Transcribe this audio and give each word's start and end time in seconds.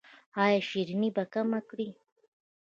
ایا 0.43 0.59
شیریني 0.69 1.09
به 1.15 1.23
کمه 1.33 1.59
کړئ؟ 1.69 1.89